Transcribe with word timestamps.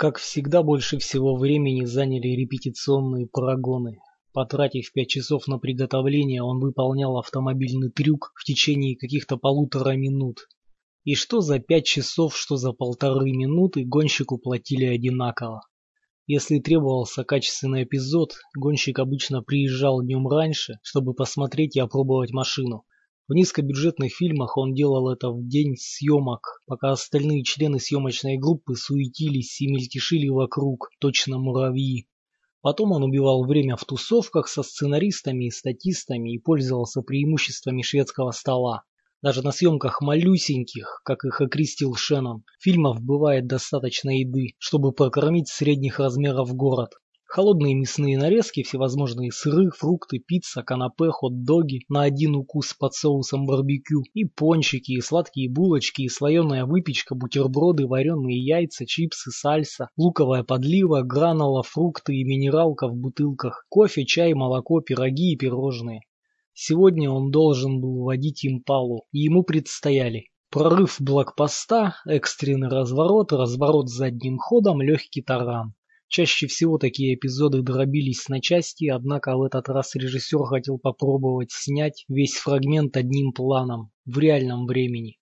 Как 0.00 0.16
всегда, 0.16 0.62
больше 0.62 0.96
всего 0.96 1.36
времени 1.36 1.84
заняли 1.84 2.28
репетиционные 2.28 3.26
прогоны. 3.26 3.98
Потратив 4.32 4.90
пять 4.94 5.10
часов 5.10 5.46
на 5.46 5.58
приготовление, 5.58 6.42
он 6.42 6.58
выполнял 6.58 7.18
автомобильный 7.18 7.90
трюк 7.90 8.32
в 8.34 8.44
течение 8.44 8.96
каких-то 8.96 9.36
полутора 9.36 9.90
минут. 9.96 10.48
И 11.04 11.14
что 11.14 11.42
за 11.42 11.58
пять 11.58 11.84
часов, 11.84 12.34
что 12.34 12.56
за 12.56 12.72
полторы 12.72 13.30
минуты 13.32 13.84
гонщику 13.84 14.38
платили 14.38 14.86
одинаково. 14.86 15.68
Если 16.26 16.60
требовался 16.60 17.22
качественный 17.22 17.82
эпизод, 17.82 18.32
гонщик 18.56 19.00
обычно 19.00 19.42
приезжал 19.42 20.02
днем 20.02 20.26
раньше, 20.26 20.78
чтобы 20.82 21.12
посмотреть 21.12 21.76
и 21.76 21.80
опробовать 21.80 22.30
машину. 22.30 22.86
В 23.30 23.32
низкобюджетных 23.32 24.12
фильмах 24.12 24.56
он 24.56 24.74
делал 24.74 25.08
это 25.08 25.30
в 25.30 25.46
день 25.46 25.76
съемок, 25.78 26.64
пока 26.66 26.90
остальные 26.90 27.44
члены 27.44 27.78
съемочной 27.78 28.36
группы 28.36 28.74
суетились 28.74 29.60
и 29.60 29.68
мельтешили 29.68 30.28
вокруг, 30.28 30.90
точно 30.98 31.38
муравьи. 31.38 32.08
Потом 32.60 32.90
он 32.90 33.04
убивал 33.04 33.46
время 33.46 33.76
в 33.76 33.84
тусовках 33.84 34.48
со 34.48 34.64
сценаристами 34.64 35.44
и 35.44 35.50
статистами 35.52 36.34
и 36.34 36.40
пользовался 36.40 37.02
преимуществами 37.02 37.82
шведского 37.82 38.32
стола. 38.32 38.82
Даже 39.22 39.44
на 39.44 39.52
съемках 39.52 40.00
малюсеньких, 40.00 41.00
как 41.04 41.24
их 41.24 41.40
окрестил 41.40 41.94
Шеннон, 41.94 42.42
фильмов 42.58 43.00
бывает 43.00 43.46
достаточно 43.46 44.10
еды, 44.10 44.56
чтобы 44.58 44.90
прокормить 44.90 45.46
средних 45.46 46.00
размеров 46.00 46.52
город. 46.52 46.94
Холодные 47.32 47.76
мясные 47.76 48.18
нарезки, 48.18 48.64
всевозможные 48.64 49.30
сыры, 49.30 49.70
фрукты, 49.70 50.18
пицца, 50.18 50.64
канапе, 50.64 51.10
хот-доги 51.10 51.82
на 51.88 52.02
один 52.02 52.34
укус 52.34 52.74
под 52.74 52.92
соусом 52.92 53.46
барбекю 53.46 54.02
и 54.14 54.24
пончики, 54.24 54.90
и 54.90 55.00
сладкие 55.00 55.48
булочки, 55.48 56.02
и 56.02 56.08
слоеная 56.08 56.64
выпечка, 56.64 57.14
бутерброды, 57.14 57.86
вареные 57.86 58.36
яйца, 58.36 58.84
чипсы, 58.84 59.30
сальса, 59.30 59.90
луковая 59.96 60.42
подлива, 60.42 61.02
гранула, 61.02 61.62
фрукты 61.62 62.16
и 62.16 62.24
минералка 62.24 62.88
в 62.88 62.96
бутылках, 62.96 63.64
кофе, 63.68 64.04
чай, 64.04 64.34
молоко, 64.34 64.80
пироги 64.80 65.34
и 65.34 65.36
пирожные. 65.36 66.00
Сегодня 66.52 67.12
он 67.12 67.30
должен 67.30 67.80
был 67.80 68.02
водить 68.02 68.44
импалу, 68.44 69.04
и 69.12 69.20
ему 69.20 69.44
предстояли 69.44 70.24
прорыв 70.50 70.96
блокпоста, 70.98 71.94
экстренный 72.08 72.70
разворот, 72.70 73.32
разворот 73.32 73.88
задним 73.88 74.38
ходом, 74.38 74.82
легкий 74.82 75.22
таран. 75.22 75.74
Чаще 76.10 76.48
всего 76.48 76.76
такие 76.76 77.14
эпизоды 77.14 77.62
дробились 77.62 78.28
на 78.28 78.40
части, 78.40 78.88
однако 78.88 79.36
в 79.36 79.44
этот 79.44 79.68
раз 79.68 79.94
режиссер 79.94 80.42
хотел 80.44 80.76
попробовать 80.76 81.52
снять 81.52 82.04
весь 82.08 82.34
фрагмент 82.34 82.96
одним 82.96 83.32
планом, 83.32 83.92
в 84.06 84.18
реальном 84.18 84.66
времени. 84.66 85.18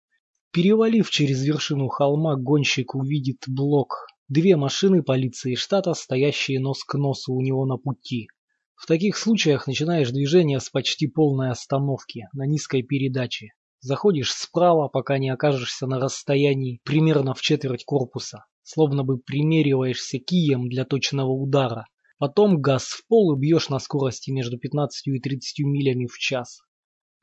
Перевалив 0.50 1.10
через 1.10 1.44
вершину 1.44 1.88
холма, 1.88 2.36
гонщик 2.36 2.94
увидит 2.94 3.44
блок. 3.46 4.06
Две 4.28 4.56
машины 4.56 5.02
полиции 5.02 5.56
штата, 5.56 5.92
стоящие 5.92 6.58
нос 6.58 6.82
к 6.84 6.94
носу 6.94 7.34
у 7.34 7.42
него 7.42 7.66
на 7.66 7.76
пути. 7.76 8.28
В 8.74 8.86
таких 8.86 9.18
случаях 9.18 9.66
начинаешь 9.66 10.10
движение 10.10 10.58
с 10.58 10.70
почти 10.70 11.06
полной 11.06 11.50
остановки, 11.50 12.28
на 12.32 12.46
низкой 12.46 12.82
передаче. 12.82 13.48
Заходишь 13.80 14.32
справа, 14.32 14.88
пока 14.88 15.18
не 15.18 15.28
окажешься 15.28 15.86
на 15.86 16.00
расстоянии 16.00 16.80
примерно 16.82 17.34
в 17.34 17.42
четверть 17.42 17.84
корпуса 17.84 18.46
словно 18.68 19.02
бы 19.02 19.16
примериваешься 19.16 20.18
кием 20.18 20.68
для 20.68 20.84
точного 20.84 21.30
удара. 21.30 21.86
Потом 22.18 22.60
газ 22.60 22.84
в 22.84 23.06
пол 23.06 23.34
и 23.34 23.40
бьешь 23.40 23.70
на 23.70 23.78
скорости 23.78 24.30
между 24.30 24.58
15 24.58 25.06
и 25.06 25.18
30 25.18 25.64
милями 25.64 26.06
в 26.06 26.18
час. 26.18 26.60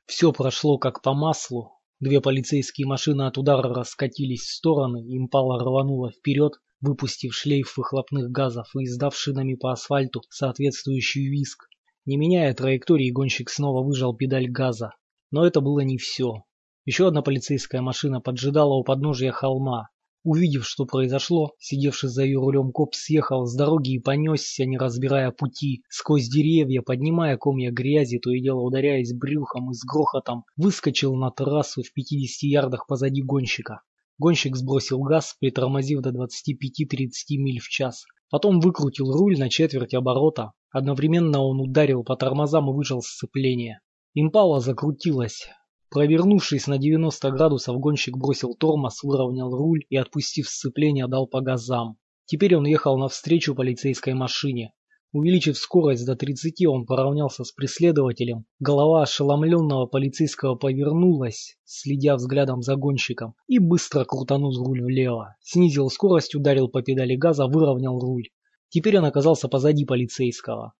Все 0.06 0.32
прошло 0.32 0.76
как 0.78 1.02
по 1.02 1.14
маслу. 1.14 1.78
Две 2.00 2.20
полицейские 2.20 2.88
машины 2.88 3.22
от 3.28 3.38
удара 3.38 3.72
раскатились 3.72 4.40
в 4.40 4.56
стороны, 4.56 4.98
импала 4.98 5.60
рванула 5.60 6.10
вперед, 6.10 6.54
выпустив 6.80 7.32
шлейф 7.32 7.76
выхлопных 7.76 8.28
газов 8.30 8.66
и 8.74 8.82
издав 8.82 9.16
шинами 9.16 9.54
по 9.54 9.70
асфальту 9.70 10.22
соответствующий 10.28 11.28
виск. 11.28 11.68
Не 12.06 12.16
меняя 12.16 12.52
траектории, 12.54 13.12
гонщик 13.12 13.50
снова 13.50 13.86
выжал 13.86 14.16
педаль 14.16 14.48
газа. 14.48 14.94
Но 15.30 15.46
это 15.46 15.60
было 15.60 15.80
не 15.80 15.96
все. 15.96 16.42
Еще 16.84 17.06
одна 17.06 17.22
полицейская 17.22 17.82
машина 17.82 18.20
поджидала 18.20 18.74
у 18.74 18.82
подножия 18.82 19.30
холма. 19.30 19.90
Увидев, 20.26 20.66
что 20.66 20.86
произошло, 20.86 21.52
сидевший 21.60 22.08
за 22.08 22.24
ее 22.24 22.40
рулем 22.40 22.72
коп 22.72 22.96
съехал 22.96 23.46
с 23.46 23.54
дороги 23.54 23.92
и 23.92 24.00
понесся, 24.00 24.66
не 24.66 24.76
разбирая 24.76 25.30
пути, 25.30 25.84
сквозь 25.88 26.28
деревья, 26.28 26.82
поднимая 26.82 27.36
комья 27.36 27.70
грязи, 27.70 28.18
то 28.18 28.32
и 28.32 28.42
дело 28.42 28.62
ударяясь 28.62 29.14
брюхом 29.14 29.70
и 29.70 29.74
с 29.74 29.84
грохотом, 29.84 30.42
выскочил 30.56 31.14
на 31.14 31.30
трассу 31.30 31.84
в 31.84 31.92
50 31.92 32.42
ярдах 32.42 32.88
позади 32.88 33.22
гонщика. 33.22 33.82
Гонщик 34.18 34.56
сбросил 34.56 34.98
газ, 34.98 35.36
притормозив 35.38 36.00
до 36.00 36.10
25-30 36.10 37.36
миль 37.36 37.60
в 37.60 37.68
час. 37.68 38.04
Потом 38.28 38.58
выкрутил 38.58 39.12
руль 39.12 39.38
на 39.38 39.48
четверть 39.48 39.94
оборота. 39.94 40.54
Одновременно 40.72 41.40
он 41.40 41.60
ударил 41.60 42.02
по 42.02 42.16
тормозам 42.16 42.68
и 42.68 42.74
выжал 42.74 43.00
сцепление. 43.00 43.78
Импала 44.14 44.58
закрутилась. 44.58 45.46
Провернувшись 45.96 46.68
на 46.68 46.76
90 46.76 47.30
градусов, 47.30 47.78
гонщик 47.78 48.18
бросил 48.18 48.54
тормоз, 48.54 49.02
выровнял 49.02 49.50
руль 49.50 49.80
и, 49.88 49.96
отпустив 49.96 50.46
сцепление, 50.46 51.08
дал 51.08 51.26
по 51.26 51.40
газам. 51.40 51.96
Теперь 52.26 52.54
он 52.54 52.66
ехал 52.66 52.98
навстречу 52.98 53.54
полицейской 53.54 54.12
машине. 54.12 54.74
Увеличив 55.12 55.56
скорость 55.56 56.04
до 56.04 56.14
30, 56.14 56.66
он 56.66 56.84
поравнялся 56.84 57.44
с 57.44 57.52
преследователем. 57.52 58.44
Голова 58.60 59.04
ошеломленного 59.04 59.86
полицейского 59.86 60.54
повернулась, 60.54 61.56
следя 61.64 62.16
взглядом 62.16 62.60
за 62.60 62.76
гонщиком, 62.76 63.32
и 63.48 63.58
быстро 63.58 64.04
крутанул 64.04 64.52
руль 64.52 64.82
влево. 64.82 65.36
Снизил 65.40 65.88
скорость, 65.88 66.34
ударил 66.34 66.68
по 66.68 66.82
педали 66.82 67.16
газа, 67.16 67.46
выровнял 67.46 67.98
руль. 67.98 68.28
Теперь 68.68 68.98
он 68.98 69.06
оказался 69.06 69.48
позади 69.48 69.86
полицейского. 69.86 70.74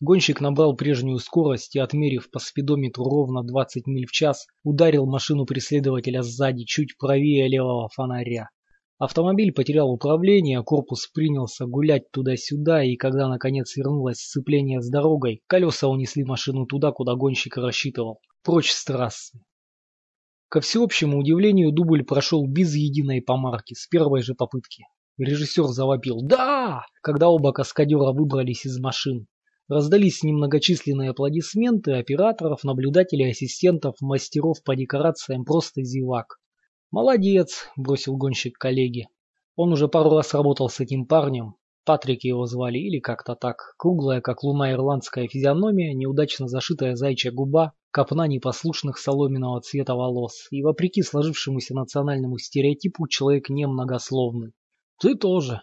Гонщик 0.00 0.42
набрал 0.42 0.76
прежнюю 0.76 1.18
скорость 1.18 1.74
и, 1.74 1.78
отмерив 1.78 2.30
по 2.30 2.38
спидометру 2.38 3.04
ровно 3.04 3.42
20 3.42 3.86
миль 3.86 4.06
в 4.06 4.12
час, 4.12 4.46
ударил 4.62 5.06
машину 5.06 5.46
преследователя 5.46 6.22
сзади, 6.22 6.64
чуть 6.64 6.98
правее 6.98 7.48
левого 7.48 7.88
фонаря. 7.88 8.50
Автомобиль 8.98 9.52
потерял 9.52 9.90
управление, 9.90 10.62
корпус 10.62 11.06
принялся 11.06 11.64
гулять 11.64 12.10
туда-сюда, 12.10 12.82
и 12.82 12.96
когда 12.96 13.26
наконец 13.28 13.74
вернулось 13.74 14.18
сцепление 14.18 14.82
с 14.82 14.90
дорогой, 14.90 15.42
колеса 15.46 15.88
унесли 15.88 16.24
машину 16.24 16.66
туда, 16.66 16.92
куда 16.92 17.14
гонщик 17.14 17.56
рассчитывал, 17.56 18.20
прочь 18.42 18.72
с 18.72 18.84
трассы. 18.84 19.38
Ко 20.48 20.60
всеобщему 20.60 21.18
удивлению, 21.18 21.72
дубль 21.72 22.04
прошел 22.04 22.46
без 22.46 22.74
единой 22.74 23.22
помарки, 23.22 23.72
с 23.72 23.86
первой 23.86 24.20
же 24.20 24.34
попытки. 24.34 24.84
Режиссер 25.18 25.64
завопил 25.64 26.20
«Да!», 26.22 26.82
когда 27.02 27.30
оба 27.30 27.52
каскадера 27.52 28.12
выбрались 28.12 28.66
из 28.66 28.78
машин. 28.78 29.26
Раздались 29.68 30.22
немногочисленные 30.22 31.10
аплодисменты 31.10 31.94
операторов, 31.94 32.62
наблюдателей, 32.62 33.30
ассистентов, 33.30 33.96
мастеров 34.00 34.62
по 34.62 34.76
декорациям, 34.76 35.44
просто 35.44 35.82
зевак. 35.82 36.38
«Молодец!»– 36.92 37.68
бросил 37.76 38.16
гонщик 38.16 38.56
коллеге. 38.58 39.08
Он 39.56 39.72
уже 39.72 39.88
пару 39.88 40.10
раз 40.10 40.34
работал 40.34 40.68
с 40.68 40.78
этим 40.78 41.04
парнем. 41.04 41.56
Патрик 41.84 42.22
его 42.22 42.46
звали, 42.46 42.78
или 42.78 43.00
как-то 43.00 43.34
так. 43.34 43.74
Круглая, 43.76 44.20
как 44.20 44.44
луна, 44.44 44.70
ирландская 44.72 45.26
физиономия, 45.26 45.94
неудачно 45.94 46.46
зашитая 46.46 46.94
зайчья 46.94 47.32
губа, 47.32 47.72
копна 47.90 48.28
непослушных 48.28 48.98
соломенного 48.98 49.60
цвета 49.62 49.96
волос. 49.96 50.46
И 50.50 50.62
вопреки 50.62 51.02
сложившемуся 51.02 51.74
национальному 51.74 52.38
стереотипу, 52.38 53.08
человек 53.08 53.48
немногословный. 53.48 54.52
«Ты 55.00 55.16
тоже!» 55.16 55.62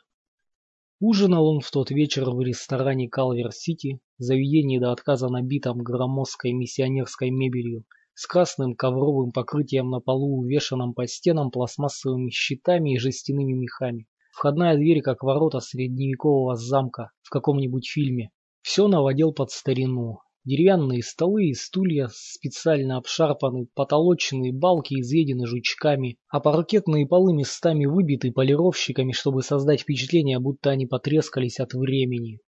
Ужинал 1.06 1.48
он 1.48 1.60
в 1.60 1.70
тот 1.70 1.92
вечер 1.92 2.30
в 2.30 2.40
ресторане 2.40 3.10
Калвер-Сити, 3.10 4.00
заведении 4.20 4.80
до 4.80 4.94
отказа 4.94 5.28
набитом 5.28 5.80
громоздкой 5.80 6.54
миссионерской 6.54 7.30
мебелью, 7.30 7.84
с 8.14 8.26
красным 8.26 8.74
ковровым 8.74 9.34
покрытием 9.34 9.90
на 9.90 10.00
полу, 10.00 10.40
увешанным 10.40 10.94
по 10.94 11.06
стенам 11.06 11.52
пластмассовыми 11.52 12.30
щитами 12.30 12.94
и 12.94 13.00
жестяными 13.00 13.52
мехами. 13.52 14.08
Входная 14.32 14.78
дверь, 14.78 15.02
как 15.02 15.24
ворота 15.24 15.60
средневекового 15.60 16.56
замка 16.56 17.12
в 17.22 17.32
каком-нибудь 17.32 17.86
фильме. 17.86 18.32
Все 18.62 18.88
наводил 18.88 19.34
под 19.34 19.52
старину. 19.52 20.20
Деревянные 20.46 21.02
столы 21.04 21.46
и 21.46 21.54
стулья 21.54 22.10
специально 22.12 22.98
обшарпаны, 22.98 23.68
потолочные 23.76 24.52
балки 24.52 25.00
изъедены 25.00 25.48
жучками, 25.48 26.18
а 26.28 26.42
паркетные 26.42 27.08
полы 27.08 27.34
местами 27.34 27.86
выбиты 27.86 28.30
полировщиками, 28.32 29.14
чтобы 29.14 29.42
создать 29.42 29.82
впечатление, 29.82 30.40
будто 30.40 30.72
они 30.72 30.86
потрескались 30.86 31.62
от 31.62 31.74
времени. 31.74 32.40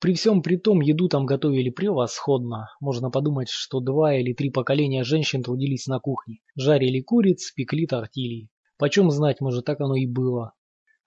При 0.00 0.14
всем 0.14 0.42
при 0.42 0.56
том, 0.56 0.80
еду 0.80 1.08
там 1.08 1.26
готовили 1.26 1.70
превосходно. 1.70 2.70
Можно 2.80 3.10
подумать, 3.10 3.48
что 3.48 3.78
два 3.78 4.16
или 4.16 4.34
три 4.34 4.50
поколения 4.50 5.04
женщин 5.04 5.44
трудились 5.44 5.86
на 5.86 6.00
кухне. 6.00 6.40
Жарили 6.56 7.00
куриц, 7.00 7.52
пекли 7.52 7.86
тортильи. 7.86 8.48
Почем 8.78 9.12
знать, 9.12 9.40
может 9.40 9.64
так 9.64 9.80
оно 9.80 9.94
и 9.94 10.06
было. 10.06 10.54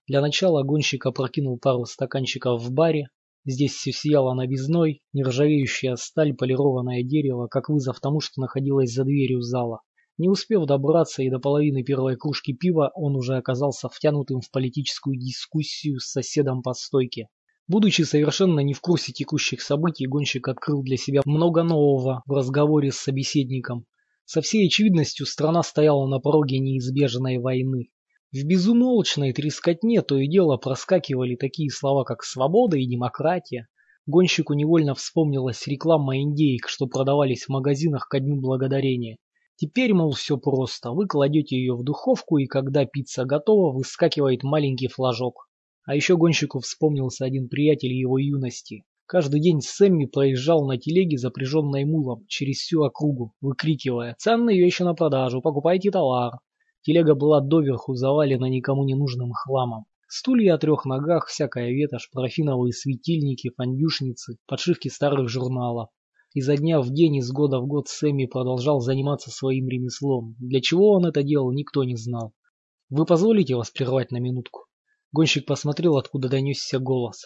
Для 0.07 0.21
начала 0.21 0.63
гонщик 0.63 1.05
опрокинул 1.05 1.59
пару 1.59 1.83
стаканчиков 1.83 2.63
в 2.63 2.71
баре, 2.71 3.09
Здесь 3.49 3.71
все 3.71 3.93
сияло 3.93 4.33
новизной, 4.33 4.99
нержавеющая 5.13 5.95
сталь, 5.95 6.33
полированное 6.33 7.01
дерево, 7.01 7.47
как 7.47 7.69
вызов 7.69 8.01
тому, 8.01 8.19
что 8.19 8.41
находилось 8.41 8.91
за 8.91 9.05
дверью 9.05 9.39
зала. 9.39 9.79
Не 10.17 10.27
успев 10.27 10.65
добраться 10.65 11.23
и 11.23 11.29
до 11.29 11.39
половины 11.39 11.81
первой 11.81 12.17
кружки 12.17 12.51
пива, 12.51 12.91
он 12.93 13.15
уже 13.15 13.37
оказался 13.37 13.87
втянутым 13.87 14.41
в 14.41 14.51
политическую 14.51 15.17
дискуссию 15.17 15.99
с 16.01 16.11
соседом 16.11 16.61
по 16.61 16.73
стойке. 16.73 17.29
Будучи 17.69 18.01
совершенно 18.01 18.59
не 18.59 18.73
в 18.73 18.81
курсе 18.81 19.13
текущих 19.13 19.61
событий, 19.61 20.07
гонщик 20.07 20.49
открыл 20.49 20.83
для 20.83 20.97
себя 20.97 21.21
много 21.23 21.63
нового 21.63 22.23
в 22.25 22.31
разговоре 22.33 22.91
с 22.91 22.97
собеседником. 22.97 23.85
Со 24.25 24.41
всей 24.41 24.67
очевидностью 24.67 25.25
страна 25.25 25.63
стояла 25.63 26.05
на 26.05 26.19
пороге 26.19 26.59
неизбежной 26.59 27.37
войны. 27.37 27.91
В 28.33 28.43
безумолчной 28.43 29.31
трескотне 29.31 30.01
то 30.01 30.17
и 30.17 30.27
дело 30.27 30.57
проскакивали 30.57 31.37
такие 31.37 31.69
слова, 31.71 32.03
как 32.03 32.23
«свобода» 32.23 32.77
и 32.77 32.85
«демократия». 32.85 33.69
Гонщику 34.05 34.53
невольно 34.53 34.95
вспомнилась 34.95 35.65
реклама 35.65 36.17
индейк, 36.17 36.67
что 36.67 36.87
продавались 36.87 37.45
в 37.45 37.49
магазинах 37.49 38.09
ко 38.09 38.19
дню 38.19 38.41
благодарения. 38.41 39.17
Теперь, 39.55 39.93
мол, 39.93 40.11
все 40.11 40.37
просто. 40.37 40.91
Вы 40.91 41.07
кладете 41.07 41.55
ее 41.55 41.73
в 41.73 41.83
духовку, 41.83 42.37
и 42.37 42.47
когда 42.47 42.85
пицца 42.85 43.23
готова, 43.23 43.71
выскакивает 43.71 44.43
маленький 44.43 44.89
флажок. 44.89 45.47
А 45.85 45.95
еще 45.95 46.17
гонщику 46.17 46.59
вспомнился 46.59 47.23
один 47.23 47.47
приятель 47.47 47.93
его 47.93 48.17
юности. 48.17 48.83
Каждый 49.05 49.39
день 49.39 49.61
Сэмми 49.61 50.05
проезжал 50.05 50.67
на 50.67 50.77
телеге, 50.77 51.17
запряженной 51.17 51.85
мулом, 51.85 52.25
через 52.27 52.57
всю 52.57 52.83
округу, 52.83 53.33
выкрикивая 53.39 54.15
«Ценные 54.19 54.59
вещи 54.59 54.83
на 54.83 54.93
продажу, 54.95 55.41
покупайте 55.41 55.91
товар!». 55.91 56.33
Телега 56.87 57.15
была 57.15 57.41
доверху 57.41 57.95
завалена 57.95 58.47
никому 58.47 58.85
не 58.85 58.95
нужным 58.95 59.33
хламом. 59.33 59.87
Стулья 60.07 60.53
о 60.53 60.57
трех 60.57 60.85
ногах, 60.85 61.27
всякая 61.27 61.71
ветошь, 61.71 62.09
парафиновые 62.13 62.71
светильники, 62.71 63.51
фандюшницы, 63.57 64.37
подшивки 64.47 64.87
старых 64.87 65.27
журналов. 65.27 65.89
Изо 66.33 66.55
дня 66.55 66.79
в 66.79 66.89
день, 66.89 67.17
из 67.17 67.29
года 67.29 67.59
в 67.59 67.67
год 67.67 67.89
Сэмми 67.89 68.25
продолжал 68.25 68.79
заниматься 68.79 69.31
своим 69.31 69.67
ремеслом. 69.67 70.37
Для 70.39 70.61
чего 70.61 70.91
он 70.93 71.05
это 71.05 71.23
делал, 71.23 71.51
никто 71.51 71.83
не 71.83 71.97
знал. 71.97 72.31
«Вы 72.89 73.05
позволите 73.05 73.57
вас 73.57 73.69
прервать 73.69 74.11
на 74.11 74.21
минутку?» 74.21 74.61
Гонщик 75.11 75.45
посмотрел, 75.45 75.97
откуда 75.97 76.29
донесся 76.29 76.79
голос. 76.79 77.25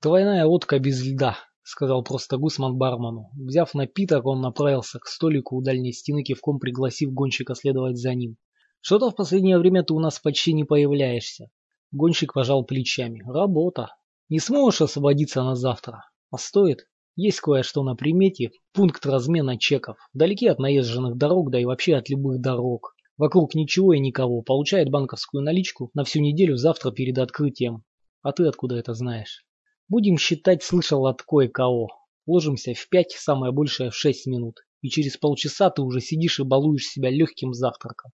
«Двойная 0.00 0.46
водка 0.46 0.78
без 0.78 1.04
льда»,— 1.04 1.36
сказал 1.62 2.04
просто 2.04 2.38
Гусман 2.38 2.78
бармену. 2.78 3.28
Взяв 3.36 3.74
напиток, 3.74 4.24
он 4.24 4.40
направился 4.40 4.98
к 4.98 5.06
столику 5.08 5.56
у 5.56 5.62
дальней 5.62 5.92
стены, 5.92 6.22
кивком 6.22 6.58
пригласив 6.58 7.12
гонщика 7.12 7.54
следовать 7.54 7.98
за 7.98 8.14
ним. 8.14 8.38
«Что-то 8.86 9.08
в 9.08 9.16
последнее 9.16 9.56
время 9.56 9.82
ты 9.82 9.94
у 9.94 9.98
нас 9.98 10.20
почти 10.20 10.52
не 10.52 10.64
появляешься». 10.64 11.48
Гонщик 11.90 12.34
пожал 12.34 12.66
плечами. 12.66 13.22
«Работа. 13.26 13.96
Не 14.28 14.40
сможешь 14.40 14.82
освободиться 14.82 15.42
на 15.42 15.54
завтра? 15.54 16.04
А 16.30 16.36
стоит?» 16.36 16.86
Есть 17.16 17.40
кое-что 17.40 17.82
на 17.82 17.94
примете, 17.94 18.50
пункт 18.74 19.06
размена 19.06 19.58
чеков, 19.58 19.96
вдалеке 20.12 20.50
от 20.50 20.58
наезженных 20.58 21.16
дорог, 21.16 21.50
да 21.50 21.58
и 21.58 21.64
вообще 21.64 21.94
от 21.94 22.10
любых 22.10 22.42
дорог. 22.42 22.94
Вокруг 23.16 23.54
ничего 23.54 23.94
и 23.94 23.98
никого, 24.00 24.42
получает 24.42 24.90
банковскую 24.90 25.42
наличку 25.42 25.90
на 25.94 26.04
всю 26.04 26.20
неделю 26.20 26.58
завтра 26.58 26.90
перед 26.90 27.16
открытием. 27.16 27.84
А 28.20 28.32
ты 28.32 28.44
откуда 28.46 28.76
это 28.76 28.92
знаешь? 28.92 29.46
Будем 29.88 30.18
считать, 30.18 30.62
слышал 30.62 31.06
от 31.06 31.22
кое-кого. 31.22 31.88
Ложимся 32.26 32.74
в 32.74 32.88
пять, 32.90 33.12
самое 33.12 33.50
большее 33.50 33.88
в 33.88 33.96
шесть 33.96 34.26
минут. 34.26 34.58
И 34.82 34.90
через 34.90 35.16
полчаса 35.16 35.70
ты 35.70 35.80
уже 35.80 36.02
сидишь 36.02 36.38
и 36.38 36.42
балуешь 36.42 36.86
себя 36.86 37.08
легким 37.08 37.54
завтраком. 37.54 38.10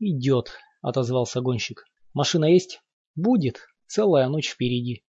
Идет, 0.00 0.52
отозвался 0.80 1.40
гонщик. 1.40 1.84
Машина 2.14 2.44
есть? 2.44 2.80
Будет. 3.16 3.66
Целая 3.86 4.28
ночь 4.28 4.50
впереди. 4.50 5.04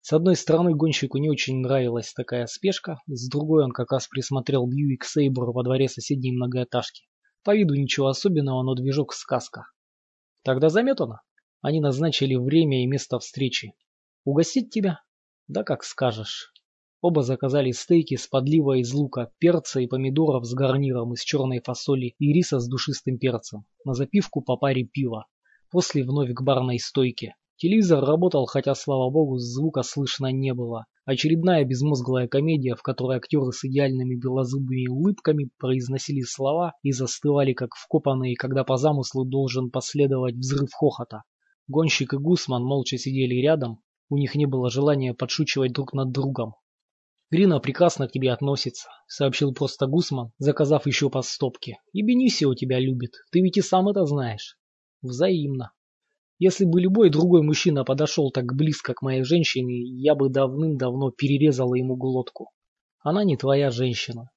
С 0.00 0.12
одной 0.12 0.36
стороны, 0.36 0.74
гонщику 0.74 1.18
не 1.18 1.28
очень 1.28 1.60
нравилась 1.60 2.12
такая 2.12 2.46
спешка, 2.46 3.00
с 3.06 3.28
другой 3.28 3.64
он 3.64 3.72
как 3.72 3.90
раз 3.90 4.06
присмотрел 4.06 4.66
Бьюик 4.66 5.04
Сейбр 5.04 5.50
во 5.50 5.64
дворе 5.64 5.88
соседней 5.88 6.32
многоэтажки. 6.32 7.08
По 7.42 7.56
виду 7.56 7.74
ничего 7.74 8.06
особенного, 8.06 8.62
но 8.62 8.74
движок 8.74 9.12
сказка. 9.12 9.66
Тогда 10.44 10.68
заметано. 10.68 11.22
Они 11.60 11.80
назначили 11.80 12.36
время 12.36 12.84
и 12.84 12.86
место 12.86 13.18
встречи. 13.18 13.74
Угостить 14.24 14.70
тебя? 14.70 15.02
Да 15.48 15.64
как 15.64 15.82
скажешь. 15.82 16.52
Оба 17.00 17.22
заказали 17.22 17.70
стейки 17.70 18.16
с 18.16 18.26
подливой 18.26 18.80
из 18.80 18.92
лука, 18.92 19.30
перца 19.38 19.78
и 19.80 19.86
помидоров 19.86 20.44
с 20.44 20.52
гарниром 20.52 21.12
из 21.14 21.20
черной 21.20 21.60
фасоли 21.60 22.16
и 22.18 22.32
риса 22.32 22.58
с 22.58 22.68
душистым 22.68 23.18
перцем. 23.18 23.66
На 23.84 23.94
запивку 23.94 24.40
по 24.42 24.56
паре 24.56 24.82
пива. 24.82 25.26
После 25.70 26.02
вновь 26.02 26.32
к 26.32 26.42
барной 26.42 26.80
стойке. 26.80 27.36
Телевизор 27.56 28.04
работал, 28.04 28.46
хотя, 28.46 28.74
слава 28.74 29.10
богу, 29.10 29.38
звука 29.38 29.82
слышно 29.82 30.32
не 30.32 30.54
было. 30.54 30.86
Очередная 31.04 31.64
безмозглая 31.64 32.26
комедия, 32.26 32.74
в 32.74 32.82
которой 32.82 33.18
актеры 33.18 33.52
с 33.52 33.64
идеальными 33.64 34.16
белозубыми 34.16 34.88
улыбками 34.88 35.50
произносили 35.56 36.22
слова 36.22 36.72
и 36.82 36.90
застывали 36.90 37.52
как 37.52 37.76
вкопанные, 37.76 38.34
когда 38.34 38.64
по 38.64 38.76
замыслу 38.76 39.24
должен 39.24 39.70
последовать 39.70 40.34
взрыв 40.34 40.70
хохота. 40.72 41.22
Гонщик 41.68 42.14
и 42.14 42.16
Гусман 42.16 42.64
молча 42.64 42.98
сидели 42.98 43.34
рядом, 43.34 43.80
у 44.10 44.16
них 44.16 44.34
не 44.34 44.46
было 44.46 44.68
желания 44.68 45.14
подшучивать 45.14 45.72
друг 45.72 45.92
над 45.92 46.10
другом. 46.10 46.54
«Грина 47.30 47.60
прекрасно 47.60 48.08
к 48.08 48.12
тебе 48.12 48.32
относится»,— 48.32 48.88
сообщил 49.06 49.52
просто 49.52 49.86
Гусман, 49.86 50.32
заказав 50.38 50.86
еще 50.86 51.10
по 51.10 51.22
стопке. 51.22 51.78
«И 51.92 52.02
Бенисио 52.02 52.54
тебя 52.54 52.78
любит, 52.78 53.12
ты 53.30 53.40
ведь 53.40 53.56
и 53.58 53.62
сам 53.62 53.88
это 53.88 54.04
знаешь». 54.06 54.56
«Взаимно», 55.02 55.72
если 56.40 56.64
бы 56.64 56.80
любой 56.80 57.10
другой 57.10 57.42
мужчина 57.42 57.84
подошел 57.84 58.30
так 58.30 58.54
близко 58.54 58.94
к 58.94 59.02
моей 59.02 59.24
женщине, 59.24 59.82
я 59.82 60.14
бы 60.14 60.28
давным-давно 60.28 61.10
перерезала 61.10 61.74
ему 61.74 61.96
глотку. 61.96 62.52
Она 63.00 63.24
не 63.24 63.36
твоя 63.36 63.72
женщина. 63.72 64.30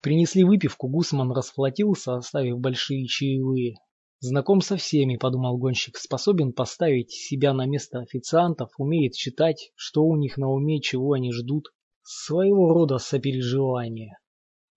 Принесли 0.00 0.44
выпивку, 0.44 0.88
Гусман 0.88 1.32
расплатился, 1.32 2.14
оставив 2.16 2.58
большие 2.58 3.06
чаевые. 3.06 3.74
Знаком 4.20 4.62
со 4.62 4.78
всеми, 4.78 5.16
подумал 5.16 5.58
гонщик, 5.58 5.98
способен 5.98 6.54
поставить 6.54 7.10
себя 7.10 7.52
на 7.52 7.66
место 7.66 7.98
официантов, 7.98 8.70
умеет 8.78 9.12
читать, 9.12 9.72
что 9.74 10.04
у 10.04 10.16
них 10.16 10.38
на 10.38 10.48
уме, 10.48 10.80
чего 10.80 11.12
они 11.12 11.32
ждут. 11.32 11.66
Своего 12.08 12.72
рода 12.72 12.98
сопереживание. 12.98 14.16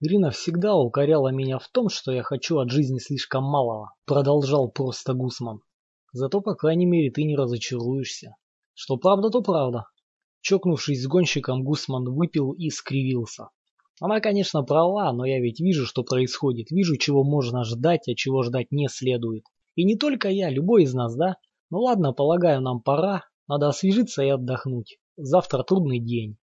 Ирина 0.01 0.31
всегда 0.31 0.75
укоряла 0.75 1.27
меня 1.27 1.59
в 1.59 1.67
том, 1.67 1.87
что 1.87 2.11
я 2.11 2.23
хочу 2.23 2.57
от 2.57 2.71
жизни 2.71 2.97
слишком 2.97 3.43
малого, 3.43 3.93
продолжал 4.05 4.71
просто 4.71 5.13
Гусман. 5.13 5.59
Зато, 6.11 6.41
по 6.41 6.55
крайней 6.55 6.87
мере, 6.87 7.11
ты 7.11 7.23
не 7.25 7.35
разочаруешься. 7.35 8.35
Что 8.73 8.97
правда, 8.97 9.29
то 9.29 9.43
правда. 9.43 9.85
Чокнувшись 10.41 11.03
с 11.03 11.05
гонщиком, 11.05 11.63
Гусман 11.63 12.05
выпил 12.05 12.53
и 12.53 12.71
скривился. 12.71 13.49
Она, 14.01 14.21
конечно, 14.21 14.63
права, 14.63 15.13
но 15.13 15.23
я 15.23 15.39
ведь 15.39 15.59
вижу, 15.59 15.85
что 15.85 16.01
происходит. 16.01 16.71
Вижу, 16.71 16.97
чего 16.97 17.23
можно 17.23 17.63
ждать, 17.63 18.07
а 18.07 18.15
чего 18.15 18.41
ждать 18.41 18.71
не 18.71 18.87
следует. 18.87 19.43
И 19.75 19.83
не 19.83 19.95
только 19.95 20.29
я, 20.29 20.49
любой 20.49 20.81
из 20.81 20.95
нас, 20.95 21.15
да? 21.15 21.37
Ну 21.69 21.77
ладно, 21.77 22.11
полагаю, 22.11 22.59
нам 22.61 22.81
пора. 22.81 23.25
Надо 23.47 23.68
освежиться 23.68 24.23
и 24.23 24.30
отдохнуть. 24.30 24.97
Завтра 25.15 25.61
трудный 25.61 25.99
день. 25.99 26.39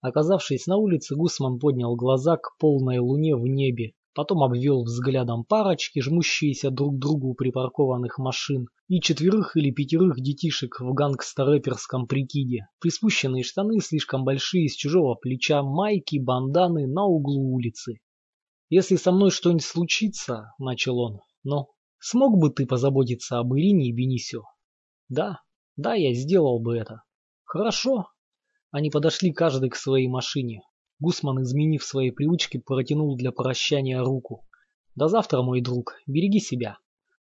Оказавшись 0.00 0.66
на 0.66 0.76
улице, 0.76 1.14
Гусман 1.14 1.58
поднял 1.58 1.94
глаза 1.96 2.36
к 2.36 2.56
полной 2.58 2.98
луне 2.98 3.36
в 3.36 3.46
небе 3.46 3.92
потом 4.14 4.42
обвел 4.42 4.82
взглядом 4.82 5.44
парочки, 5.44 6.00
жмущиеся 6.00 6.70
друг 6.70 6.96
к 6.96 6.98
другу 6.98 7.34
припаркованных 7.34 8.18
машин, 8.18 8.68
и 8.88 9.00
четверых 9.00 9.56
или 9.56 9.70
пятерых 9.70 10.20
детишек 10.20 10.80
в 10.80 10.92
гангстер-рэперском 10.92 12.06
прикиде. 12.06 12.68
Приспущенные 12.80 13.44
штаны 13.44 13.80
слишком 13.80 14.24
большие, 14.24 14.68
с 14.68 14.74
чужого 14.74 15.14
плеча, 15.14 15.62
майки, 15.62 16.18
банданы 16.18 16.86
на 16.86 17.04
углу 17.04 17.54
улицы. 17.54 18.00
«Если 18.68 18.96
со 18.96 19.12
мной 19.12 19.30
что-нибудь 19.30 19.64
случится»,— 19.64 20.52
начал 20.58 20.98
он,— 20.98 21.20
«но 21.44 21.68
смог 21.98 22.38
бы 22.38 22.50
ты 22.50 22.66
позаботиться 22.66 23.38
об 23.38 23.54
Ирине 23.54 23.88
и 23.88 23.92
Бенисио?» 23.92 24.42
«Да, 25.08 25.40
да, 25.76 25.94
я 25.94 26.14
сделал 26.14 26.60
бы 26.60 26.76
это». 26.76 27.02
«Хорошо». 27.44 28.06
Они 28.72 28.88
подошли 28.88 29.32
каждый 29.32 29.68
к 29.68 29.76
своей 29.76 30.06
машине. 30.06 30.62
Гусман, 31.00 31.42
изменив 31.42 31.82
свои 31.82 32.10
привычки, 32.10 32.58
протянул 32.58 33.16
для 33.16 33.32
прощания 33.32 34.00
руку. 34.00 34.46
«До 34.94 35.08
завтра, 35.08 35.42
мой 35.42 35.60
друг. 35.60 35.94
Береги 36.06 36.38
себя». 36.38 36.78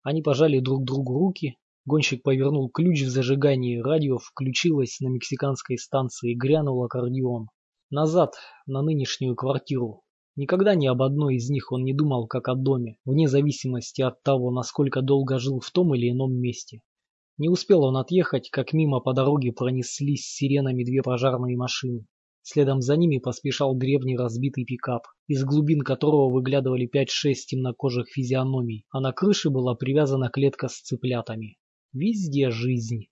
Они 0.03 0.21
пожали 0.21 0.59
друг 0.59 0.83
другу 0.83 1.17
руки. 1.17 1.57
Гонщик 1.85 2.23
повернул 2.23 2.69
ключ 2.69 3.03
в 3.03 3.09
зажигании, 3.09 3.77
радио 3.77 4.17
включилось 4.17 4.99
на 4.99 5.07
мексиканской 5.07 5.77
станции, 5.77 6.33
грянул 6.33 6.83
аккордеон. 6.83 7.47
Назад, 7.89 8.35
на 8.65 8.81
нынешнюю 8.81 9.35
квартиру. 9.35 10.03
Никогда 10.35 10.75
ни 10.75 10.87
об 10.87 11.01
одной 11.01 11.35
из 11.35 11.49
них 11.49 11.71
он 11.71 11.83
не 11.83 11.93
думал 11.93 12.27
как 12.27 12.47
о 12.49 12.55
доме, 12.55 12.97
вне 13.05 13.27
зависимости 13.27 14.01
от 14.01 14.21
того, 14.23 14.51
насколько 14.51 15.01
долго 15.01 15.39
жил 15.39 15.59
в 15.59 15.71
том 15.71 15.95
или 15.95 16.11
ином 16.11 16.33
месте. 16.33 16.81
Не 17.39 17.47
успел 17.47 17.85
он 17.85 17.95
отъехать, 17.95 18.49
как 18.49 18.73
мимо 18.73 18.99
по 18.99 19.13
дороге 19.13 19.53
пронеслись 19.53 20.27
сиренами 20.27 20.83
две 20.83 21.01
пожарные 21.01 21.55
машины. 21.55 22.05
Следом 22.41 22.81
за 22.81 22.97
ними 22.97 23.19
поспешал 23.19 23.75
древний 23.75 24.17
разбитый 24.17 24.65
пикап, 24.65 25.03
из 25.27 25.45
глубин 25.45 25.79
которого 25.79 26.29
выглядывали 26.29 26.85
пять-шесть 26.85 27.47
темнокожих 27.49 28.09
физиономий, 28.09 28.85
а 28.91 28.99
на 28.99 29.13
крыше 29.13 29.51
была 29.51 29.73
привязана 29.75 30.29
клетка 30.29 30.67
с 30.67 30.81
цыплятами. 30.81 31.57
Везде 31.93 32.49
жизнь. 32.49 33.07